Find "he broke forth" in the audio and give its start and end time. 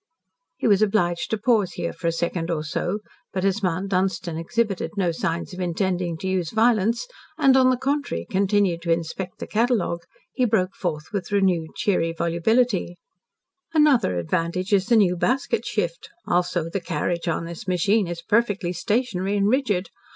10.33-11.09